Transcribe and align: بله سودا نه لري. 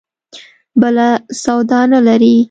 بله 0.81 1.07
سودا 1.43 1.81
نه 1.93 1.99
لري. 2.07 2.35